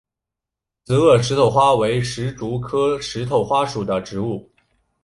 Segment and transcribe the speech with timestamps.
[0.83, 4.49] 紫萼石头花为石竹科石头花属的植物。